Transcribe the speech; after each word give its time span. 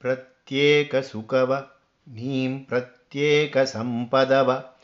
ಪ್ರತ್ಯೇಕ 0.00 0.96
ಸುಖವ 0.96 1.70
ನೀಂ 2.08 2.58
ಪ್ರತ್ಯೇಕ 2.58 3.58
ಸಂಪದವ 3.58 4.76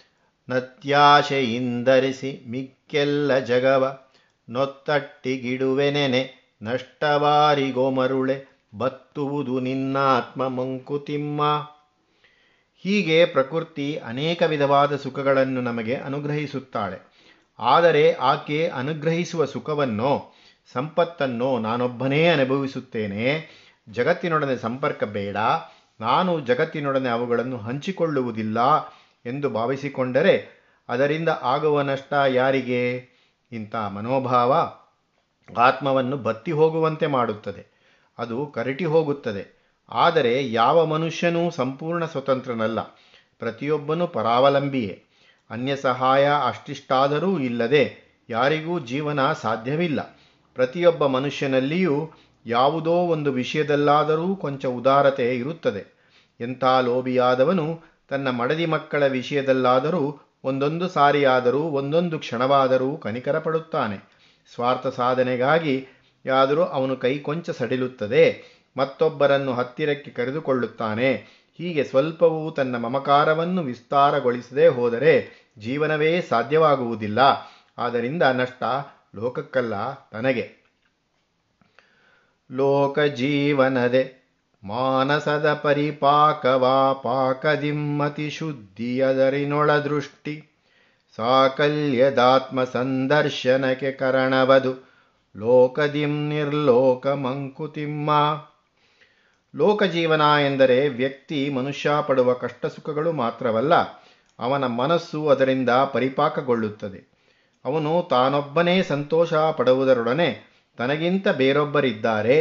ನತ್ಯಾಶೆಯಿಂದರಿಸಿ 0.49 2.45
ಮಿಕ್ಕೆಲ್ಲ 2.49 3.38
ಜಗವ, 3.38 3.99
ನೊತ್ತಟ್ಟಿಗಿಡುವೆನೆನೆ 4.49 6.52
ನಷ್ಟವಾರಿಗೊಮರುಳೆ 6.63 8.46
ಬತ್ತುವುದು 8.79 9.61
ನಿನ್ನಾತ್ಮ 9.61 10.48
ಮಂಕುತಿಮ್ಮ. 10.48 11.68
ಹೀಗೆ 12.76 13.24
ಪ್ರಕೃತಿ 13.24 13.96
ಅನೇಕ 13.96 14.42
ವಿಧವಾದ 14.42 14.96
ಸುಖಗಳನ್ನು 14.96 15.60
ನಮಗೆ 15.60 15.94
ಅನುಗ್ರಹಿಸುತ್ತಾಳೆ. 15.94 17.12
ಆದರೆ 17.58 18.12
ಆಕೆ 18.12 18.68
ಅನುಗ್ರಹಿಸುವ 18.68 19.44
ಸುಖವನ್ನೋ, 19.44 20.34
ಸಂಪತ್ತನ್ನೋ 20.72 21.58
ನಾನೊಬ್ಬನೇ 21.58 22.29
ಅನುಭವಿಸುತ್ತೇನೆ. 22.29 23.62
ಜಗತ್ತಿನೊಡನೆ 23.88 24.56
ಸಂಪರ್ಕ 24.56 25.04
ಬೇಡ, 25.04 25.36
ನಾನು 26.00 26.40
ಜಗತ್ತಿನೊಡನೆ 26.40 27.09
ಅವುಗಳನ್ನು 27.09 27.56
ಹಂಚಿಕೊಳ್ಳುವುದಿಲ್ಲ 27.59 28.86
ಎಂದು 29.27 29.50
ಭಾವಿಸಿಕೊಂಡರೆ 29.50 30.62
ಅದರಿಂದ 30.88 31.28
ಆಗುವ 31.42 31.80
ನಷ್ಟ 31.80 32.12
ಯಾರಿಗೆ? 32.28 33.12
ಇಂಥ 33.52 33.76
ಮನೋಭಾವ 33.76 34.52
ಆತ್ಮವನ್ನು 35.59 36.16
ಬತ್ತಿ 36.16 36.52
ಹೋಗುವಂತೆ 36.52 37.06
ಮಾಡುತ್ತದೆ. 37.06 37.66
ಅದು 38.18 38.46
ಕರಟಿ 38.46 38.84
ಹೋಗುತ್ತದೆ. 38.84 39.62
ಆದರೆ 39.88 40.52
ಯಾವ 40.52 40.87
ಮನುಷ್ಯನೂ 40.87 41.51
ಸಂಪೂರ್ಣ 41.51 42.04
ಸ್ವತಂತ್ರನಲ್ಲ. 42.04 42.80
ಪ್ರತಿಯೊಬ್ಬನೂ 43.38 44.06
ಪರಾವಲಂಬಿಯೇ. 44.06 45.04
ಅನ್ಯ 45.51 45.76
ಸಹಾಯ 45.76 46.30
ಅಷ್ಟಿಷ್ಟಾದರೂ 46.46 47.38
ಇಲ್ಲದೆ 47.38 48.12
ಯಾರಿಗೂ 48.30 48.78
ಜೀವನ 48.78 49.32
ಸಾಧ್ಯವಿಲ್ಲ. 49.32 50.01
ಪ್ರತಿಯೊಬ್ಬ 50.54 51.06
ಮನುಷ್ಯನಲ್ಲಿಯೂ 51.06 52.10
ಯಾವುದೋ 52.46 52.91
ಒಂದು 52.91 53.32
ವಿಷಯದಲ್ಲಾದರೂ 53.32 54.37
ಕೊಂಚ 54.37 54.66
ಉದಾರತೆ 54.66 55.37
ಇರುತ್ತದೆ. 55.37 56.02
ಎಂಥ 56.41 56.65
ಲೋಭಿಯಾದವನು 56.65 57.80
ತನ್ನ 58.09 58.30
ಮಡದಿ 58.30 58.66
ಮಕ್ಕಳ 58.66 59.07
ವಿಷಯದಲ್ಲಾದರೂ, 59.07 60.21
ಒಂದೊಂದು 60.45 60.88
ಸಾರಿಯಾದರೂ, 60.88 61.60
ಒಂದೊಂದು 61.60 62.18
ಕ್ಷಣವಾದರೂ 62.18 62.96
ಕನಿಕರ 62.96 63.38
ಪಡುತ್ತಾನೆ 63.38 63.96
ಸ್ವಾರ್ಥ 64.55 64.87
ಸಾಧನೆಗಾಗಿ 64.87 65.87
ಯಾದರೂ 66.27 66.63
ಅವನು 66.63 66.97
ಕೈ 66.97 67.19
ಕೊಂಚ 67.19 67.51
ಸಡಿಲುತ್ತದೆ, 67.51 68.45
ಮತ್ತೊಬ್ಬರನ್ನು 68.77 69.55
ಹತ್ತಿರಕ್ಕೆ 69.55 70.11
ಕರೆದುಕೊಳ್ಳುತ್ತಾನೆ. 70.11 71.43
ಹೀಗೆ 71.59 71.85
ಸ್ವಲ್ಪವೂ 71.85 72.51
ತನ್ನ 72.51 72.77
ಮಮಕಾರವನ್ನು 72.77 73.63
ವಿಸ್ತಾರಗೊಳಿಸದೇ 73.63 74.67
ಹೋದರೆ 74.67 75.31
ಜೀವನವೇ 75.59 76.20
ಸಾಧ್ಯವಾಗುವುದಿಲ್ಲ. 76.20 77.19
ಆದ್ದರಿಂದ 77.79 78.23
ನಷ್ಟ 78.23 78.63
ಲೋಕಕ್ಕಲ್ಲ 79.15 79.93
ತನಗೆ. 79.93 80.62
ಲೋಕ 82.53 82.98
ಜೀವನದೆ 82.98 84.22
ಮಾನಸದ 84.64 85.55
ಪರಿಪಾಕವಾ 85.55 86.92
ಪಾಕದಿಮ್ಮತಿ 86.92 88.31
ಶುದ್ಧಿಯದರಿನೊಳ 88.31 89.72
ದೃಷ್ಟಿ 89.72 90.48
ಸಾಕಲ್ಯದಾತ್ಮ 91.17 92.64
ಸಂದರ್ಶನಕ್ಕೆ 92.64 93.92
ಕರಣವದು 93.92 94.92
ಲೋಕದಿಂ 95.36 96.28
ನಿರ್ಲೋಕ 96.28 97.06
ಮಂಕುತಿಮ್ಮ 97.06 98.11
ಲೋಕಜೀವನ 99.55 100.20
ಎಂದರೆ 100.20 100.89
ವ್ಯಕ್ತಿ 100.89 101.48
ಮನುಷ್ಯ 101.48 101.91
ಪಡುವ 102.06 102.33
ಕಷ್ಟ 102.33 102.67
ಸುಖಗಳು 102.67 103.12
ಮಾತ್ರವಲ್ಲ, 103.12 103.75
ಅವನ 104.39 104.67
ಮನಸ್ಸು 104.67 105.28
ಅದರಿಂದ 105.28 105.70
ಪರಿಪಾಕಗೊಳ್ಳುತ್ತದೆ. 105.70 107.12
ಅವನು 107.64 108.06
ತಾನೊಬ್ಬನೇ 108.11 108.83
ಸಂತೋಷ 108.83 109.34
ಪಡುವುದರೊಡನೆ 109.34 110.52
ತನಗಿಂತ 110.77 111.28
ಬೇರೊಬ್ಬರಿದ್ದಾರೆ, 111.28 112.37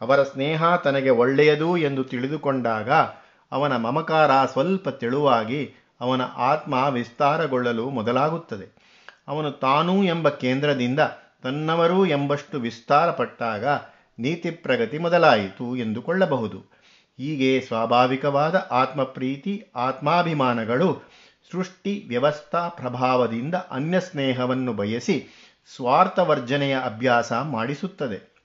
ಅವರ 0.00 0.22
ಸ್ನೇಹ 0.22 0.76
ತನಗೆ 0.76 1.10
ಒಳ್ಳೆಯದು 1.10 1.76
ಎಂದು 1.76 2.04
ತಿಳಿದುಕೊಂಡಾಗ 2.04 2.90
ಅವನ 3.52 3.76
ಮಮಕಾರ 3.76 4.46
ಸ್ವಲ್ಪ 4.46 4.88
ತೆಳುವಾಗಿ 4.88 5.74
ಅವನ 6.00 6.22
ಆತ್ಮ 6.36 6.74
ವಿಸ್ತಾರಗೊಳ್ಳಲು 6.74 7.90
ಮೊದಲಾಗುತ್ತದೆ. 7.90 8.66
ಅವನು 9.28 9.50
ತಾನೂ 9.50 10.04
ಎಂಬ 10.04 10.28
ಕೇಂದ್ರದಿಂದ 10.28 11.00
ತನ್ನವರು 11.42 12.06
ಎಂಬಷ್ಟು 12.06 12.58
ವಿಸ್ತಾರಪಟ್ಟಾಗ 12.58 13.64
ನೀತಿ 14.18 14.50
ಪ್ರಗತಿ 14.50 14.98
ಮೊದಲಾಯಿತು 14.98 15.76
ಎಂದುಕೊಳ್ಳಬಹುದು. 15.76 16.58
ಹೀಗೆ 17.18 17.60
ಸ್ವಾಭಾವಿಕವಾದ 17.60 18.68
ಆತ್ಮಪ್ರೀತಿ, 18.70 19.66
ಆತ್ಮಾಭಿಮಾನಗಳು 19.76 20.88
ಸೃಷ್ಟಿ 21.52 22.04
ವ್ಯವಸ್ಥಾ 22.08 22.68
ಪ್ರಭಾವದಿಂದ 22.68 23.54
ಅನ್ಯ 23.54 24.00
ಸ್ನೇಹವನ್ನು 24.00 24.72
ಬಯಸಿ 24.72 25.45
ಸ್ವಾರ್ಥವರ್ಜನೆಯ 25.74 26.78
ಅಭ್ಯಾಸ 26.84 27.32
ಮಾಡಿಸುತ್ತದೆ. 27.32 28.36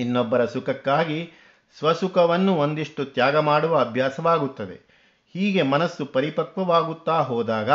ಇನ್ನೊಬ್ಬರ 0.00 0.44
ಸುಖಕ್ಕಾಗಿ 0.44 1.30
ಸ್ವಸುಖವನ್ನು 1.78 2.54
ಒಂದಿಷ್ಟು 2.54 3.04
ತ್ಯಾಗ 3.04 3.36
ಮಾಡುವ 3.36 3.78
ಅಭ್ಯಾಸವಾಗುತ್ತದೆ. 3.78 4.92
ಹೀಗೆ 5.34 5.62
ಮನಸ್ಸು 5.62 6.06
ಪರಿಪಕ್ವವಾಗುತ್ತಾ 6.06 7.20
ಹೋದಾಗ 7.22 7.70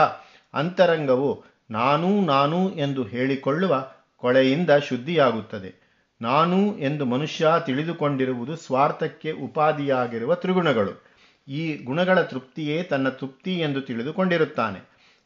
ಅಂತರಂಗವು 0.53 1.43
ನಾನೂ 1.71 2.21
ನಾನು 2.21 2.75
ಎಂದು 2.75 3.03
ಹೇಳಿಕೊಳ್ಳುವ 3.03 3.91
ಕೊಳೆಯಿಂದ 4.17 4.69
ಶುದ್ಧಿಯಾಗುತ್ತದೆ. 4.71 5.87
ನಾನು 6.21 6.77
ಎಂದು 6.77 7.05
ಮನುಷ್ಯ 7.05 7.47
ತಿಳಿದುಕೊಂಡಿರುವುದು 7.66 8.55
ಸ್ವಾರ್ಥಕ್ಕೆ 8.55 9.31
ಉಪಾದಿಯಾಗಿರುವ 9.31 10.35
ತ್ರಿಗುಣಗಳು. 10.35 11.07
ಈ 11.47 11.77
ಗುಣಗಳ 11.83 12.21
ತೃಪ್ತಿಯೇ 12.21 12.83
ತನ್ನ 12.83 13.09
ತೃಪ್ತಿ 13.09 13.59
ಎಂದು 13.59 13.81
ತಿಳಿದುಕೊಂಡಿರುತ್ತಾನೆ. 13.81 14.79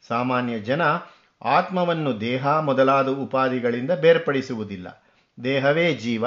ಸಾಮಾನ್ಯ 0.08 0.58
ಜನ 0.58 0.82
ಆತ್ಮವನ್ನು 1.44 2.20
ದೇಹ 2.20 2.46
ಮೊದಲಾದ 2.46 3.08
ಉಪಾಧಿಗಳಿಂದ 3.08 3.90
ಬೇರ್ಪಡಿಸುವುದಿಲ್ಲ. 3.90 5.04
ದೇಹವೇ 5.44 5.94
ಜೀವ, 5.94 6.24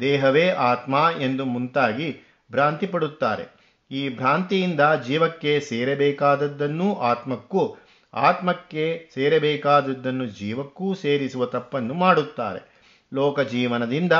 ದೇಹವೇ 0.00 0.48
ಆತ್ಮ 0.48 1.08
ಎಂದು 1.20 1.44
ಮುಂತಾಗಿ 1.44 2.16
ಭ್ರಾಂತಿ 2.50 2.86
ಪಡುತ್ತಾರೆ. 2.86 3.64
ಈ 3.90 4.08
ಭ್ರಾಂತಿಯಿಂದ 4.08 4.80
ಜೀವಕ್ಕೆ 5.06 5.60
ಸೇರಬೇಕಾದದ್ದನ್ನು 5.60 6.94
ಆತ್ಮಕ್ಕೂ, 6.94 7.76
ಆತ್ಮಕ್ಕೆ 8.14 9.10
ಸೇರಬೇಕಾದದ್ದನ್ನು 9.14 10.26
ಜೀವಕ್ಕೂ 10.26 10.94
ಸೇರಿಸುವ 10.94 11.46
ತಪ್ಪನ್ನು 11.46 11.94
ಮಾಡುತ್ತಾರೆ. 11.94 12.74
ಲೋಕ 13.14 13.40
ಜೀವನದಿಂದ 13.40 14.12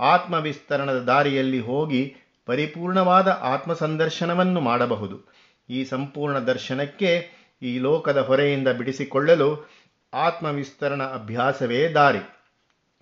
ಆತ್ಮವಿಸ್ತರಣದ 0.00 0.98
ದಾರಿಯಲ್ಲಿ 0.98 1.60
ಹೋಗಿ 1.60 2.16
ಪರಿಪೂರ್ಣವಾದ 2.46 3.28
ಆತ್ಮ 3.42 3.72
ಸಂದರ್ಶನವನ್ನು 3.72 4.60
ಮಾಡಬಹುದು. 4.60 5.34
ಈ 5.68 5.84
ಸಂಪೂರ್ಣ 5.84 6.38
ದರ್ಶನಕ್ಕೆ 6.38 7.43
ಈ 7.62 7.78
ಲೋಕದ 7.78 8.20
ಹೊರೆಯಿಂದ 8.20 8.68
ಬಿಡಿಸಿಕೊಳ್ಳಲು 8.68 9.70
ಆತ್ಮವಿಸ್ತರಣ 10.14 11.02
ಅಭ್ಯಾಸವೇ 11.02 11.88
ದಾರಿ. 11.88 12.18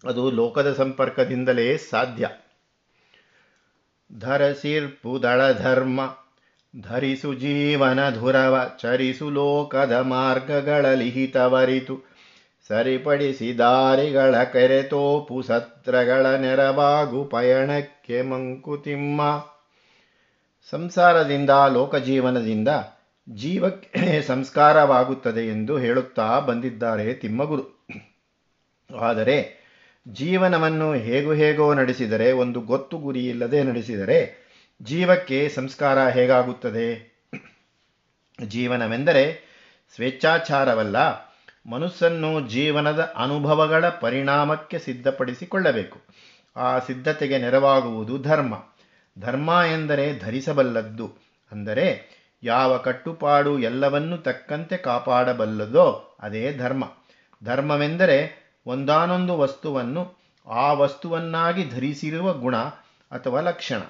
ಅದು 0.04 0.30
ಲೋಕದ 0.30 0.72
ಸಂಪರ್ಕದಿಂದಲೇ 0.72 1.76
ಸಾಧ್ಯ. 1.76 2.28
ಧರಸಿರ್ಪುದಳ 4.18 5.52
ಧರ್ಮ 5.52 6.16
ಧರಿಸು 6.80 7.34
ಜೀವನ 7.34 8.10
ಧುರವ, 8.10 8.70
ಚರಿಸು 8.78 9.30
ಲೋಕದ 9.30 9.92
ಮಾರ್ಗಗಳ 9.92 10.94
ಲಿಹಿತವರಿತು 10.94 12.00
ಸರಿಪಡಿಸಿ 12.68 13.58
ದಾರಿಗಳ 13.58 14.42
ಕೆರೆತೋಪು, 14.42 15.42
ಸತ್ರಗಳ 15.42 16.26
ನೆರವಾಗು, 16.26 17.24
ಪಯಣಕ್ಕೆ 17.24 18.22
ಮಂಕುತಿಮ್ಮ. 18.22 19.46
ಸಂಸಾರದಿಂದ, 20.70 21.50
ಲೋಕಜೀವನದಿಂದ 21.50 22.68
ಜೀವಕ್ಕೆ 23.28 24.22
ಸಂಸ್ಕಾರವಾಗುತ್ತದೆ 24.26 25.48
ಎಂದು 25.48 25.78
ಹೇಳುತ್ತಾ 25.78 26.38
ಬಂದಿದ್ದಾರೆ 26.38 27.14
ತಿಮ್ಮಗುರು. 27.14 27.88
ಆದರೆ 28.98 29.36
ಜೀವನವನ್ನು 30.08 30.94
ಹೇಗೋ 30.94 31.34
ಹೇಗೋ 31.34 31.74
ನಡೆಸಿದರೆ, 31.74 32.32
ಒಂದು 32.32 32.60
ಗೊತ್ತು 32.60 32.98
ಗುರಿ 32.98 33.28
ಇಲ್ಲದೆ 33.28 33.62
ನಡೆಸಿದರೆ 33.62 34.18
ಜೀವಕ್ಕೆ 34.82 35.48
ಸಂಸ್ಕಾರ 35.48 36.08
ಹೇಗಾಗುತ್ತದೆ? 36.08 36.86
ಜೀವನವೆಂದರೆ 38.48 39.24
ಸ್ವೇಚ್ಛಾಚಾರವಲ್ಲ 39.94 40.96
ಮನಸ್ಸನ್ನು 41.66 42.48
ಜೀವನದ 42.48 43.12
ಅನುಭವಗಳ 43.16 43.88
ಪರಿಣಾಮಕ್ಕೆ 43.88 44.78
ಸಿದ್ಧಪಡಿಸಿಕೊಳ್ಳಬೇಕು. 44.78 45.98
ಆ 46.56 46.78
ಸಿದ್ಧತೆಗೆ 46.78 47.38
ನೆರವಾಗುವುದು 47.38 48.18
ಧರ್ಮ. 48.18 48.54
ಧರ್ಮ 49.18 49.50
ಎಂದರೆ 49.72 50.18
ಧರಿಸಬಲ್ಲದ್ದು. 50.18 51.06
ಅಂದರೆ 51.52 51.86
ಯಾವ 52.42 52.76
ಕಟ್ಟುಪಾಡು 52.76 53.58
ಎಲ್ಲವನ್ನೂ 53.58 54.16
ತಕ್ಕಂತೆ 54.16 54.76
ಕಾಪಾಡಬಲ್ಲದೋ 54.76 56.16
ಅದೇ 56.22 56.52
ಧರ್ಮ. 56.52 56.84
ಧರ್ಮವೆಂದರೆ 57.44 58.42
ಒಂದಾನೊಂದು 58.66 59.38
ವಸ್ತುವನ್ನು 59.38 60.22
ಆ 60.46 60.72
ವಸ್ತುವನ್ನಾಗಿ 60.72 61.70
ಧರಿಸಿರುವ 61.70 62.32
ಗುಣ 62.32 62.56
ಅಥವಾ 63.10 63.40
ಲಕ್ಷಣ. 63.40 63.80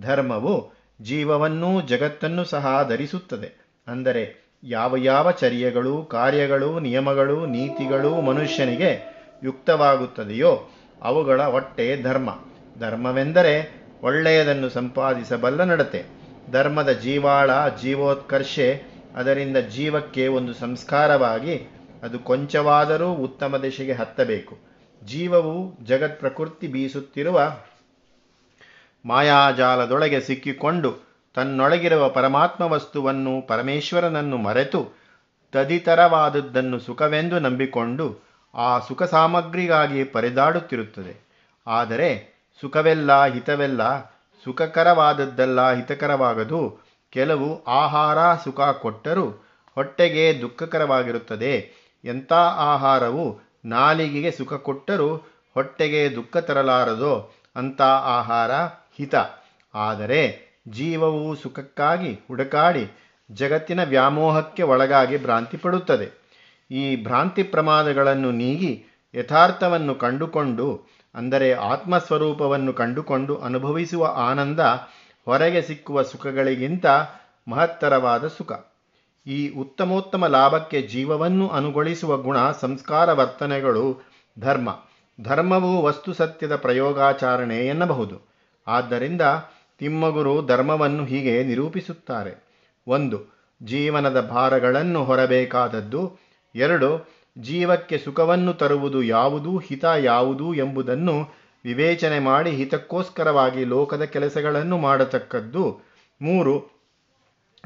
ಧರ್ಮವು 0.00 0.72
ಜೀವವನ್ನೂ 1.02 1.80
ಜಗತ್ತನ್ನು 1.80 2.44
ಸಹ 2.44 2.86
ಧರಿಸುತ್ತದೆ. 2.88 3.52
ಅಂದರೆ 3.86 4.44
ಯಾವ 4.64 4.96
ಯಾವ 4.96 5.30
ಚರ್ಯಗಳು, 5.30 6.04
ಕಾರ್ಯಗಳು, 6.04 6.78
ನಿಯಮಗಳು, 6.78 7.46
ನೀತಿಗಳು 7.46 8.20
ಮನುಷ್ಯನಿಗೆ 8.20 9.14
ಯುಕ್ತವಾಗುತ್ತದೆಯೋ 9.42 10.70
ಅವುಗಳ 11.02 11.40
ಒಟ್ಟೆ 11.40 12.02
ಧರ್ಮ. 12.02 12.30
ಧರ್ಮವೆಂದರೆ 12.78 13.84
ಒಳ್ಳೆಯದನ್ನು 14.02 14.68
ಸಂಪಾದಿಸಬಲ್ಲ 14.68 15.64
ನಡತೆ. 15.64 16.23
ಧರ್ಮದ 16.50 16.90
ಜೀವಾಳ, 16.92 17.68
ಜೀವೋತ್ಕರ್ಷೆ, 17.68 18.82
ಅದರಿಂದ 19.16 19.56
ಜೀವಕ್ಕೆ 19.56 20.28
ಒಂದು 20.28 20.54
ಸಂಸ್ಕಾರವಾಗಿ 20.54 21.66
ಅದು 22.02 22.18
ಕೊಂಚವಾದರೂ 22.18 23.12
ಉತ್ತಮ 23.12 23.56
ದಿಶೆಗೆ 23.56 23.92
ಹತ್ತಬೇಕು. 23.92 24.58
ಜೀವವು 25.04 25.84
ಜಗತ್ 25.84 26.20
ಪ್ರಕೃತಿ 26.20 26.68
ಬೀಸುತ್ತಿರುವ 26.68 27.56
ಮಾಯಾಜಾಲದೊಳಗೆ 29.06 30.20
ಸಿಕ್ಕಿಕೊಂಡು 30.20 31.14
ತನ್ನೊಳಗಿರುವ 31.34 32.08
ಪರಮಾತ್ಮ 32.08 32.64
ವಸ್ತುವನ್ನು 32.64 33.46
ಪರಮೇಶ್ವರನನ್ನು 33.46 34.36
ಮರೆತು 34.36 35.04
ತದಿತರವಾದದ್ದನ್ನು 35.52 36.78
ಸುಖವೆಂದು 36.78 37.38
ನಂಬಿಕೊಂಡು 37.38 38.18
ಆ 38.54 38.78
ಸುಖ 38.78 39.02
ಸಾಮಗ್ರಿಗಾಗಿ 39.02 40.04
ಪರಿದಾಡುತ್ತಿರುತ್ತದೆ. 40.04 41.26
ಆದರೆ 41.66 42.34
ಸುಖವೆಲ್ಲ 42.60 43.24
ಹಿತವೆಲ್ಲ 43.26 44.13
ಸುಖಕರವಾದದ್ದೆಲ್ಲ, 44.44 45.70
ಹಿತಕರವಾಗದು. 45.70 46.60
ಕೆಲವು 47.10 47.64
ಆಹಾರ 47.64 48.18
ಸುಖ 48.44 48.60
ಕೊಟ್ಟರೂ 48.60 49.26
ಹೊಟ್ಟೆಗೆ 49.74 50.40
ದುಃಖಕರವಾಗಿರುತ್ತದೆ. 50.40 51.54
ಎಂಥ 52.04 52.32
ಆಹಾರವು 52.72 53.40
ನಾಲಿಗೆಗೆ 53.64 54.30
ಸುಖ 54.30 54.54
ಕೊಟ್ಟರೂ 54.54 55.08
ಹೊಟ್ಟೆಗೆ 55.54 56.16
ದುಃಖ 56.16 56.36
ತರಲಾರದೋ 56.36 57.32
ಅಂಥ 57.56 57.80
ಆಹಾರ 58.16 58.52
ಹಿತ. 58.98 59.14
ಆದರೆ 59.74 60.20
ಜೀವವು 60.68 61.34
ಸುಖಕ್ಕಾಗಿ 61.34 62.12
ಹುಡುಕಾಡಿ 62.28 62.84
ಜಗತ್ತಿನ 63.30 63.84
ವ್ಯಾಮೋಹಕ್ಕೆ 63.84 64.62
ಒಳಗಾಗಿ 64.62 65.18
ಭ್ರಾಂತಿ 65.18 65.56
ಪಡುತ್ತದೆ. 65.56 66.06
ಈ 66.70 67.04
ಭ್ರಾಂತಿ 67.04 67.42
ಪ್ರಮಾದಗಳನ್ನು 67.42 68.30
ನೀಗಿ 68.30 68.84
ಯಥಾರ್ಥವನ್ನು 69.14 69.94
ಕಂಡುಕೊಂಡು 69.94 70.66
ಅಂದರೆ 71.14 71.52
ಆತ್ಮಸ್ವರೂಪವನ್ನು 71.52 72.72
ಕಂಡುಕೊಂಡು 72.72 73.36
ಅನುಭವಿಸುವ 73.36 74.14
ಆನಂದ 74.16 74.60
ಹೊರಗೆ 75.24 75.62
ಸಿಕ್ಕುವ 75.62 76.02
ಸುಖಗಳಿಗಿಂತ 76.02 76.86
ಮಹತ್ತರವಾದ 77.48 78.28
ಸುಖ. 78.28 78.52
ಈ 79.26 79.48
ಉತ್ತಮೋತ್ತಮ 79.48 80.26
ಲಾಭಕ್ಕೆ 80.26 80.82
ಜೀವವನ್ನು 80.82 81.48
ಅನುಗೊಳಿಸುವ 81.48 82.16
ಗುಣ 82.16 82.50
ಸಂಸ್ಕಾರ 82.50 83.12
ವರ್ತನೆಗಳು 83.12 84.02
ಧರ್ಮ. 84.38 84.82
ಧರ್ಮವು 85.22 85.82
ವಸ್ತು 85.82 86.12
ಸತ್ಯದ 86.12 86.56
ಪ್ರಯೋಗಾಚರಣೆ 86.56 87.66
ಎನ್ನಬಹುದು. 87.66 88.20
ಆದ್ದರಿಂದ 88.66 89.20
ತಿಮ್ಮಗುರು 89.78 90.46
ಧರ್ಮವನ್ನು 90.46 91.04
ಹೀಗೆ 91.04 91.44
ನಿರೂಪಿಸುತ್ತಾರೆ. 91.44 92.44
ಒಂದು, 92.86 93.34
ಜೀವನದ 93.62 94.20
ಭಾರಗಳನ್ನು 94.20 95.04
ಹೊರಬೇಕಾದದ್ದು. 95.04 96.18
ಎರಡು 96.54 97.14
ಜೀವಕ್ಕೆ 97.38 97.98
ಸುಖವನ್ನು 97.98 98.52
ತರುವುದು 98.52 99.02
ಯಾವುದು, 99.02 99.58
ಹಿತ 99.58 99.84
ಯಾವುದು 99.84 100.54
ಎಂಬುದನ್ನು 100.54 101.44
ವಿವೇಚನೆ 101.64 102.18
ಮಾಡಿ 102.18 102.50
ಹಿತಕ್ಕೋಸ್ಕರವಾಗಿ 102.50 103.64
ಲೋಕದ 103.64 104.02
ಕೆಲಸಗಳನ್ನು 104.02 104.78
ಮಾಡತಕ್ಕದ್ದು. 104.78 105.80
ಮೂರು, 106.22 106.82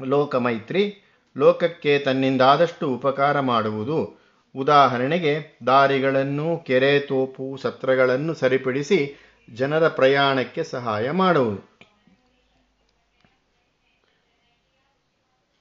ಲೋಕಮೈತ್ರಿ. 0.03 0.95
ಲೋಕಕ್ಕೆ 1.37 1.99
ತನ್ನಿಂದಾದಷ್ಟು 1.99 2.89
ಉಪಕಾರ 2.89 3.39
ಮಾಡುವುದು. 3.39 4.19
ಉದಾಹರಣೆಗೆ, 4.55 5.59
ದಾರಿಗಳನ್ನು, 5.67 6.57
ಕೆರೆ 6.57 6.99
ತೋಪು, 6.99 7.57
ಸತ್ರಗಳನ್ನು 7.61 8.33
ಸರಿಪಡಿಸಿ 8.33 9.15
ಜನರ 9.53 9.87
ಪ್ರಯಾಣಕ್ಕೆ 9.87 10.63
ಸಹಾಯ 10.63 11.11
ಮಾಡುವುದು. 11.11 11.78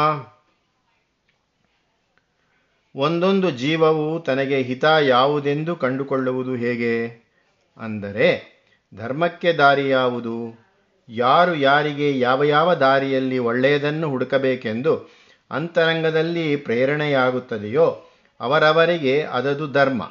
ಒಂದೊಂದು 2.95 3.51
ಜೀವವು 3.51 4.19
ತನಗೆ 4.19 4.61
ಹಿತ 4.61 4.85
ಯಾವುದೆಂದು 5.01 5.75
ಕಂಡುಕೊಳ್ಳುವುದು 5.75 6.55
ಹೇಗೆ? 6.55 7.25
ಅಂದರೆ 7.77 8.59
ಧರ್ಮಕ್ಕೆ 8.95 9.53
ದಾರಿ 9.53 9.89
ಯಾವುದು 9.89 10.68
ಯಾರು 11.09 11.55
ಯಾರಿಗೆ 11.55 12.19
ಯಾವ 12.19 12.43
ಯಾವ 12.43 12.73
ದಾರಿಯಲ್ಲಿ 12.73 13.37
ಒಳ್ಳೆಯದನ್ನು 13.37 14.09
ಹುಡುಕಬೇಕೆಂದು 14.09 15.09
ಅಂತರಂಗದಲ್ಲಿ 15.51 16.55
ಪ್ರೇರಣೆಯಾಗುತ್ತದೆಯೋ 16.55 18.09
ಅವರವರಿಗೆ 18.39 19.21
ಅದದು 19.21 19.71
ಧರ್ಮ. 19.71 20.03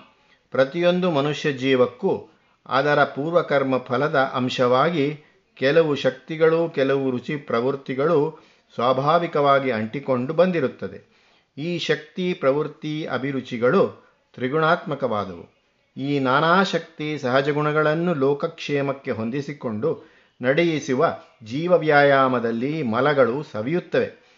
ಪ್ರತಿಯೊಂದು 0.50 1.10
ಮನುಷ್ಯ 1.10 1.52
ಜೀವಕ್ಕೂ 1.52 2.28
ಅದರ 2.66 3.04
ಪೂರ್ವಕರ್ಮ 3.04 3.78
ಫಲದ 3.78 4.16
ಅಂಶವಾಗಿ 4.16 5.20
ಕೆಲವು 5.54 5.94
ಶಕ್ತಿಗಳು 5.94 6.70
ಕೆಲವು 6.70 7.10
ರುಚಿ 7.10 7.36
ಪ್ರವೃತ್ತಿಗಳು 7.36 8.38
ಸ್ವಾಭಾವಿಕವಾಗಿ 8.74 9.70
ಅಂಟಿಕೊಂಡು 9.70 10.34
ಬಂದಿರುತ್ತದೆ. 10.34 11.18
ಈ 11.58 11.78
ಶಕ್ತಿ, 11.78 12.32
ಪ್ರವೃತ್ತಿ, 12.32 13.06
ಅಭಿರುಚಿಗಳು 13.06 14.08
ತ್ರಿಗುಣಾತ್ಮಕವಾದವು. 14.34 15.58
ಈ 15.96 16.18
ನಾನಾ 16.18 16.62
ಶಕ್ತಿ 16.62 17.18
ಸಹಜ 17.18 17.50
ಗುಣಗಳನ್ನು 17.50 18.14
ಲೋಕಕ್ಷೇಮಕ್ಕೆ 18.14 19.10
ಹೊಂದಿಸಿಕೊಂಡು 19.10 20.17
ನಡೆಯಿಸುವ 20.42 21.16
ಜೀವ 21.44 21.72
ವ್ಯಾಯಾಮದಲ್ಲಿ 21.72 22.82
ಮಲಗಳು 22.82 23.42
ಸವಿಯುತ್ತವೆ. 23.42 24.28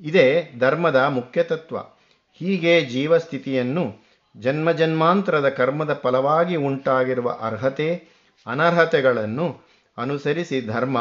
ಇದೇ 0.00 0.50
ಧರ್ಮದ 0.58 0.96
ಮುಖ್ಯ 0.96 1.42
ತತ್ವ. 1.42 1.78
ಹೀಗೆ 2.32 2.80
ಜೀವಸ್ಥಿತಿಯನ್ನು 2.80 4.08
ಜನ್ಮಜನ್ಮಾಂತರದ 4.36 5.48
ಕರ್ಮದ 5.48 5.92
ಫಲವಾಗಿ 5.92 6.56
ಉಂಟಾಗಿರುವ 6.56 7.38
ಅರ್ಹತೆ, 7.40 8.02
ಅನರ್ಹತೆಗಳನ್ನು 8.46 9.60
ಅನುಸರಿಸಿ 9.98 10.60
ಧರ್ಮ 10.60 10.98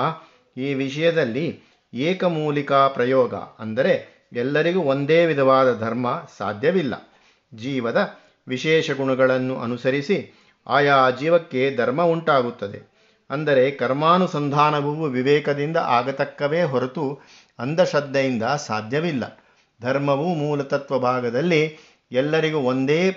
ಈ 0.58 0.74
ವಿಷಯದಲ್ಲಿ 0.74 1.60
ಏಕಮೂಲಿಕಾ 1.94 2.88
ಪ್ರಯೋಗ 2.88 3.34
ಅಂದರೆ 3.34 4.28
ಎಲ್ಲರಿಗೂ 4.34 4.82
ಒಂದೇ 4.82 5.26
ವಿಧವಾದ 5.26 5.80
ಧರ್ಮ 5.80 6.24
ಸಾಧ್ಯವಿಲ್ಲ. 6.38 7.14
ಜೀವದ 7.56 8.20
ವಿಶೇಷ 8.48 8.92
ಗುಣಗಳನ್ನು 8.92 9.60
ಅನುಸರಿಸಿ 9.60 10.48
ಆಯಾ 10.68 11.10
ಜೀವಕ್ಕೆ 11.10 11.76
ಧರ್ಮ 11.76 12.04
ಉಂಟಾಗುತ್ತದೆ. 12.04 12.97
ಅಂದರೆ 13.30 13.72
ಕರ್ಮಾನುಸಂಧಾನವು 13.72 15.06
ವಿವೇಕದಿಂದ 15.06 15.78
ಆಗತಕ್ಕವೇ 15.78 16.64
ಹೊರತು 16.64 17.20
ಅಂಧಶ್ರದ್ಧೆಯಿಂದ 17.60 18.44
ಸಾಧ್ಯವಿಲ್ಲ. 18.44 19.44
ಧರ್ಮವು 19.82 20.34
ಮೂಲತತ್ವ 20.34 21.00
ಭಾಗದಲ್ಲಿ 21.00 21.78
ಎಲ್ಲರಿಗೂ 22.12 22.60
ಒಂದೇ 22.60 23.12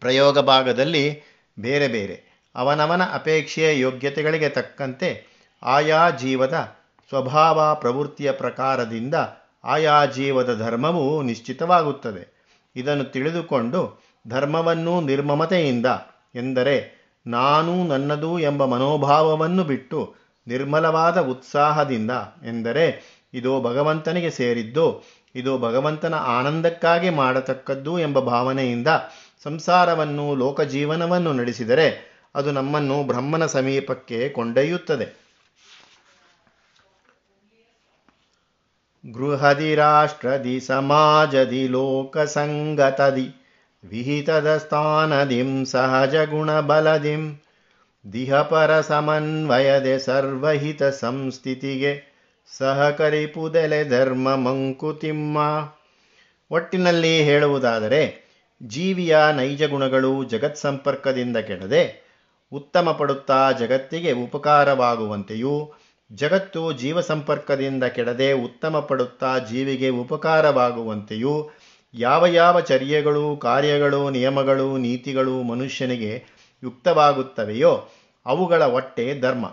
ಪ್ರಯೋಗ 0.00 0.38
ಭಾಗದಲ್ಲಿ 0.38 1.22
ಬೇರೆ 1.58 1.88
ಬೇರೆ. 1.88 2.46
ಅವನವನ 2.54 3.02
ಅಪೇಕ್ಷೆಯ 3.04 3.80
ಯೋಗ್ಯತೆಗಳಿಗೆ 3.80 4.48
ತಕ್ಕಂತೆ 4.48 5.26
ಆಯಾ 5.62 6.10
ಜೀವದ 6.10 6.76
ಸ್ವಭಾವ 7.08 7.74
ಪ್ರವೃತ್ತಿಯ 7.74 8.32
ಪ್ರಕಾರದಿಂದ 8.32 9.14
ಆಯಾ 9.64 10.04
ಜೀವದ 10.06 10.58
ಧರ್ಮವು 10.58 11.22
ನಿಶ್ಚಿತವಾಗುತ್ತದೆ. 11.22 12.52
ಇದನ್ನು 12.76 13.04
ತಿಳಿದುಕೊಂಡು 13.04 14.04
ಧರ್ಮವನ್ನು 14.28 15.00
ನಿರ್ಮಮತೆಯಿಂದ 15.00 15.86
ಎಂದರೆ 16.34 16.95
ನಾನು 17.26 17.86
ನನ್ನದು 17.86 18.38
ಎಂಬ 18.38 18.64
ಮನೋಭಾವವನ್ನು 18.64 19.64
ಬಿಟ್ಟು 19.64 20.14
ನಿರ್ಮಲವಾದ 20.46 21.18
ಉತ್ಸಾಹದಿಂದ 21.18 22.10
ಎಂದರೆ 22.42 23.16
ಇದು 23.34 23.62
ಭಗವಂತನಿಗೆ 23.62 24.30
ಸೇರಿದ್ದು, 24.30 25.02
ಇದು 25.34 25.58
ಭಗವಂತನ 25.58 26.14
ಆನಂದಕ್ಕಾಗಿ 26.14 27.10
ಮಾಡತಕ್ಕದ್ದು 27.10 27.98
ಎಂಬ 27.98 28.20
ಭಾವನೆಯಿಂದ 28.20 28.88
ಸಂಸಾರವನ್ನು, 29.44 30.34
ಲೋಕಜೀವನವನ್ನು 30.34 31.32
ನಡೆಸಿದರೆ 31.32 32.16
ಅದು 32.34 32.52
ನಮ್ಮನ್ನು 32.52 33.02
ಬ್ರಹ್ಮನ 33.02 33.46
ಸಮೀಪಕ್ಕೆ 33.46 34.28
ಕೊಂಡೊಯ್ಯುತ್ತದೆ. 34.28 35.26
ಗೃಹದಿ 39.12 39.74
ರಾಷ್ಟ್ರದಿ 39.74 40.60
ಸಮಾಜದಿ 40.60 41.68
ಲೋಕಸಂಗತದಿ 41.68 43.45
ವಿಹಿತದ 43.90 44.56
ಸ್ಥಾನದಿಂ 44.56 45.64
ಸಹಜ 45.64 46.16
ಗುಣಬಲದಿಂ 46.16 47.22
ದಿಹಪರ 48.12 48.80
ಸಮನ್ವಯದೆ 48.80 49.98
ಸರ್ವಹಿತ 49.98 50.82
ಸಂಸ್ಥಿತಿಗೆ 50.82 51.92
ಸಹಕರಿಪುದೆಲೆ 52.58 53.88
ಧರ್ಮ 53.88 54.36
ಮಂಕುತಿಮ್ಮ 54.36 55.38
ಒಟ್ಟಿನಲ್ಲಿ 56.50 57.22
ಹೇಳುವುದಾದರೆ, 57.22 58.02
ಜೀವಿಯ 58.62 59.16
ನೈಜ 59.36 59.62
ಗುಣಗಳು 59.62 60.24
ಜಗತ್ 60.24 60.56
ಸಂಪರ್ಕದಿಂದ 60.56 61.36
ಕೆಡದೆ 61.36 61.82
ಉತ್ತಮ 62.52 62.92
ಪಡುತ್ತಾ 62.92 63.52
ಜಗತ್ತಿಗೆ 63.52 64.12
ಉಪಕಾರವಾಗುವಂತೆಯೂ, 64.12 65.72
ಜಗತ್ತು 66.12 66.72
ಜೀವ 66.72 67.00
ಸಂಪರ್ಕದಿಂದ 67.00 67.84
ಕೆಡದೆ 67.84 68.32
ಉತ್ತಮ 68.32 68.80
ಪಡುತ್ತಾ 68.80 69.38
ಜೀವಿಗೆ 69.38 69.88
ಉಪಕಾರವಾಗುವಂತೆಯೂ 69.88 71.50
ಯಾವ 71.98 72.26
ಯಾವ 72.26 72.60
ಚರ್ಯೆಗಳು, 72.60 73.36
ಕಾರ್ಯಗಳು, 73.36 74.10
ನಿಯಮಗಳು, 74.10 74.76
ನೀತಿಗಳು 74.76 75.42
ಮನುಷ್ಯನಿಗೆ 75.42 76.24
ಯುಕ್ತವಾಗುತ್ತವೆಯೋ 76.64 77.88
ಅವುಗಳ 78.26 78.62
ಒಟ್ಟೆ 78.62 79.20
ಧರ್ಮ. 79.20 79.46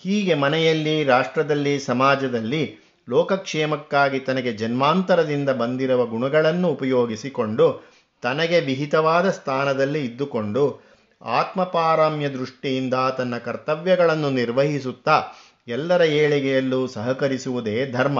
ಹೀಗೆ 0.00 0.34
ಮನೆಯಲ್ಲಿ, 0.34 1.04
ರಾಷ್ಟ್ರದಲ್ಲಿ, 1.04 1.80
ಸಮಾಜದಲ್ಲಿ 1.80 2.76
ಲೋಕಕ್ಷೇಮಕ್ಕಾಗಿ 3.08 4.18
ತನಗೆ 4.18 4.52
ಜನ್ಮಾಂತರದಿಂದ 4.52 5.50
ಬಂದಿರುವ 5.50 6.06
ಗುಣಗಳನ್ನು 6.06 6.68
ಉಪಯೋಗಿಸಿಕೊಂಡು 6.68 7.90
ತನಗೆ 8.22 8.60
ವಿಹಿತವಾದ 8.60 9.30
ಸ್ಥಾನದಲ್ಲಿ 9.30 10.04
ಇದ್ದುಕೊಂಡು 10.04 10.80
ಆತ್ಮಪಾರಮ್ಯ 11.22 12.28
ದೃಷ್ಟಿಯಿಂದ 12.28 12.94
ತನ್ನ 13.18 13.38
ಕರ್ತವ್ಯಗಳನ್ನು 13.38 14.30
ನಿರ್ವಹಿಸುತ್ತಾ 14.30 15.22
ಎಲ್ಲರ 15.68 16.00
ಏಳಿಗೆಯಲ್ಲೂ 16.00 16.86
ಸಹಕರಿಸುವುದೇ 16.86 17.90
ಧರ್ಮ. 17.90 18.18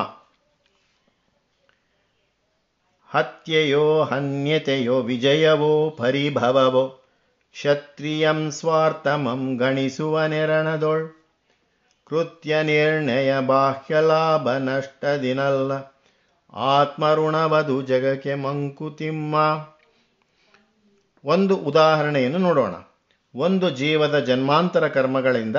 ಹತ್ಯೆಯೋ 3.10 4.02
ಹನ್ಯತೆಯೋ 4.02 5.00
ವಿಜಯವೋ 5.02 5.90
ಪರಿಭವವೋ. 5.90 6.88
ಕ್ಷತ್ರಿಯಂ 7.52 8.50
ಸ್ವಾರ್ಥಮಂ 8.50 9.56
ಗಣಿಸುವ 9.56 10.24
ನೆರಣದೊಳ್. 10.24 11.08
ಕೃತ್ಯ 12.04 12.62
ನಿರ್ಣಯ 12.62 13.40
ಬಾಹ್ಯ 13.46 14.00
ಲಾಭ 14.00 14.52
ನಷ್ಟದಿನಲ್ಲ 14.52 15.72
ಆತ್ಮಋಣವಧು 16.52 17.82
ಜಗಕ್ಕೆ 17.82 18.34
ಮಂಕುತಿಮ್ಮ. 18.34 19.34
ಒಂದು 21.24 21.56
ಉದಾಹರಣೆಯನ್ನು 21.56 22.38
ನೋಡೋಣ. 22.38 22.74
ಒಂದು 23.34 23.70
ಜೀವದ 23.70 24.18
ಜನ್ಮಾಂತರ 24.18 24.88
ಕರ್ಮಗಳಿಂದ 24.88 25.56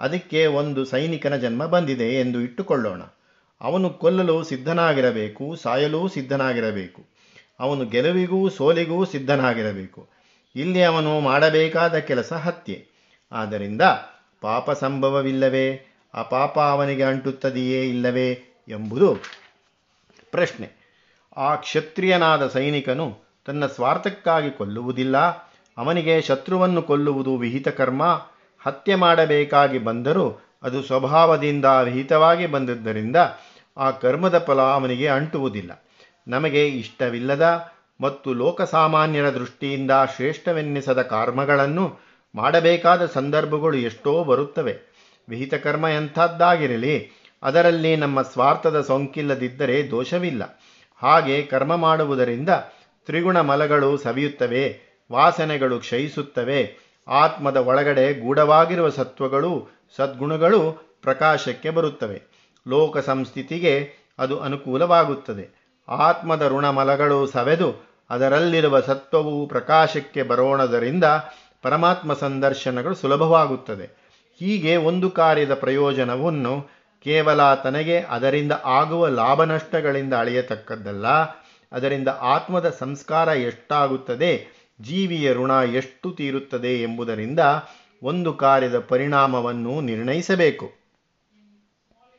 ಅದಕ್ಕೆ 0.00 0.46
ಒಂದು 0.46 0.84
ಸೈನಿಕನ 0.84 1.36
ಜನ್ಮ 1.36 1.66
ಬಂದಿದೆ 1.66 2.20
ಎಂದು 2.20 2.40
ಇಟ್ಟುಕೊಳ್ಳೋಣ. 2.40 3.02
ಅವನು 3.60 3.90
ಕೊಲ್ಲಲು 3.90 4.44
ಸಿದ್ಧನಾಗಿರಬೇಕು, 4.44 5.56
ಸಾಯಲೂ 5.56 6.08
ಸಿದ್ಧನಾಗಿರಬೇಕು. 6.08 7.04
ಅವನು 7.60 7.84
ಗೆಲುವಿಗೂ 7.84 8.48
ಸೋಲಿಗೂ 8.48 9.04
ಸಿದ್ಧನಾಗಿರಬೇಕು. 9.04 10.08
ಇಲ್ಲಿ 10.56 10.82
ಅವನು 10.82 11.20
ಮಾಡಬೇಕಾದ 11.20 11.98
ಕೆಲಸ 11.98 12.32
ಹತ್ಯೆ. 12.32 12.86
ಆದ್ದರಿಂದ 13.32 13.82
ಪಾಪ 14.40 14.70
ಸಂಭವವಿಲ್ಲವೇ 14.70 15.86
ಆ 16.14 16.22
ಪಾಪ 16.22 16.60
ಅವನಿಗೆ 16.60 17.02
ಅಂಟುತ್ತದೆಯೇ 17.02 17.88
ಇಲ್ಲವೇ 17.88 18.32
ಎಂಬುದು 18.68 19.16
ಪ್ರಶ್ನೆ. 20.30 20.70
ಆ 21.36 21.54
ಕ್ಷತ್ರಿಯನಾದ 21.54 22.48
ಸೈನಿಕನು 22.48 23.18
ತನ್ನ 23.46 23.66
ಸ್ವಾರ್ಥಕ್ಕಾಗಿ 23.66 24.50
ಕೊಲ್ಲುವುದಿಲ್ಲ, 24.50 25.16
ಅವನಿಗೆ 25.78 26.20
ಶತ್ರುವನ್ನು 26.20 26.82
ಕೊಲ್ಲುವುದು 26.82 27.36
ವಿಹಿತ 27.36 27.68
ಕರ್ಮ, 27.68 28.26
ಹತ್ಯೆ 28.58 28.94
ಮಾಡಬೇಕಾಗಿ 28.94 29.78
ಬಂದರೂ 29.78 30.40
ಅದು 30.62 30.82
ಸ್ವಭಾವದಿಂದ 30.82 31.64
ವಿಹಿತವಾಗಿ 31.64 32.46
ಬಂದದ್ದರಿಂದ 32.46 33.16
ಆ 33.76 33.90
ಕರ್ಮದ 33.90 34.38
ಫಲ 34.38 34.60
ಅವನಿಗೆ 34.60 35.08
ಅಂಟುವುದಿಲ್ಲ. 35.08 35.84
ನಮಗೆ 36.28 36.68
ಇಷ್ಟವಿಲ್ಲದ 36.68 37.72
ಮತ್ತು 38.00 38.34
ಲೋಕಸಾಮಾನ್ಯರ 38.34 39.30
ದೃಷ್ಟಿಯಿಂದ 39.30 39.90
ಶ್ರೇಷ್ಠವೆನ್ನಿಸದ 40.16 41.02
ಕರ್ಮಗಳನ್ನು 41.02 41.98
ಮಾಡಬೇಕಾದ 42.34 43.06
ಸಂದರ್ಭಗಳು 43.06 43.76
ಎಷ್ಟೋ 43.76 44.24
ಬರುತ್ತವೆ. 44.24 44.78
ವಿಹಿತ 45.28 45.54
ಕರ್ಮ 45.54 45.86
ಎಂಥದ್ದಾಗಿರಲಿ, 45.86 47.10
ಅದರಲ್ಲಿ 47.42 47.96
ನಮ್ಮ 47.96 48.22
ಸ್ವಾರ್ಥದ 48.22 48.80
ಸೋಂಕಿಲ್ಲದಿದ್ದರೆ 48.80 49.90
ದೋಷವಿಲ್ಲ. 49.90 50.60
ಹಾಗೆ 50.96 51.42
ಕರ್ಮ 51.42 51.76
ಮಾಡುವುದರಿಂದ 51.76 52.48
ತ್ರಿಗುಣ 53.06 53.40
ಮಲಗಳು 53.40 53.96
ಸವಿಯುತ್ತವೆ, 53.96 54.80
ವಾಸನೆಗಳು 55.12 55.78
ಕ್ಷಯಿಸುತ್ತವೆ, 55.78 56.76
ಆತ್ಮದ 57.08 57.56
ಒಳಗಡೆ 57.56 58.20
ಗೂಢವಾಗಿರುವ 58.20 58.88
ಸತ್ವಗಳು, 58.88 59.68
ಸದ್ಗುಣಗಳು 59.96 60.90
ಪ್ರಕಾಶಕ್ಕೆ 61.02 61.70
ಬರುತ್ತವೆ. 61.70 62.29
ಲೋಕ 62.68 62.98
ಸಂಸ್ಥಿತಿಗೆ 62.98 63.92
ಅದು 64.18 64.40
ಅನುಕೂಲವಾಗುತ್ತದೆ. 64.40 65.60
ಆತ್ಮದ 65.88 66.48
ಋಣಮಲಗಳು 66.48 67.26
ಸವೆದು 67.26 67.90
ಅದರಲ್ಲಿರುವ 68.10 68.80
ಸತ್ವವು 68.80 69.46
ಪ್ರಕಾಶಕ್ಕೆ 69.46 70.22
ಬರೋಣದರಿಂದ 70.22 71.04
ಪರಮಾತ್ಮ 71.62 72.14
ಸಂದರ್ಶನಗಳು 72.14 72.94
ಸುಲಭವಾಗುತ್ತದೆ. 72.94 74.00
ಹೀಗೆ 74.38 74.76
ಒಂದು 74.76 75.10
ಕಾರ್ಯದ 75.10 75.54
ಪ್ರಯೋಜನವನ್ನು 75.54 76.68
ಕೇವಲ 77.04 77.54
ತನಗೆ 77.54 78.00
ಅದರಿಂದ 78.00 78.52
ಆಗುವ 78.64 79.08
ಲಾಭ 79.08 79.44
ನಷ್ಟಗಳಿಂದ 79.44 80.14
ಅಳೆಯತಕ್ಕದ್ದಲ್ಲ. 80.14 81.06
ಅದರಿಂದ 81.72 82.08
ಆತ್ಮದ 82.08 82.68
ಸಂಸ್ಕಾರ 82.78 83.28
ಎಷ್ಟಾಗುತ್ತದೆ, 83.28 84.46
ಜೀವಿಯ 84.80 85.32
ಋಣ 85.32 85.50
ಎಷ್ಟು 85.50 86.10
ತೀರುತ್ತದೆ 86.10 86.82
ಎಂಬುದರಿಂದ 86.82 87.40
ಒಂದು 88.02 88.32
ಕಾರ್ಯದ 88.32 88.78
ಪರಿಣಾಮವನ್ನು 88.78 89.80
ನಿರ್ಣಯಿಸಬೇಕು. 89.80 90.79